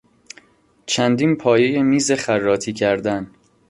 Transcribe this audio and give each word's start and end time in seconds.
چندین 0.85 1.35
پایهی 1.35 1.83
میز 1.83 2.11
خراطی 2.11 2.73
کردن 2.73 3.31